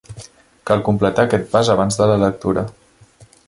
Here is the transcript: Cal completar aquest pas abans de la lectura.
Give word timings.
Cal 0.69 0.81
completar 0.87 1.25
aquest 1.29 1.47
pas 1.53 1.71
abans 1.77 2.01
de 2.03 2.11
la 2.13 2.19
lectura. 2.27 2.65